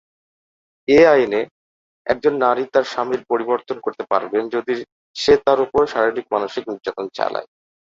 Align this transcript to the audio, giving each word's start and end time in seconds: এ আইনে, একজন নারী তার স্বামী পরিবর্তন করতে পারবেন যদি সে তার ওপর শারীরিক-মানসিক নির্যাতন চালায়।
এ 0.87 0.99
আইনে, 1.07 1.41
একজন 2.07 2.33
নারী 2.37 2.63
তার 2.73 2.85
স্বামী 2.91 3.17
পরিবর্তন 3.31 3.77
করতে 3.81 4.03
পারবেন 4.11 4.43
যদি 4.55 4.73
সে 5.15 5.33
তার 5.45 5.59
ওপর 5.65 5.81
শারীরিক-মানসিক 5.93 6.63
নির্যাতন 6.67 7.05
চালায়। 7.17 7.47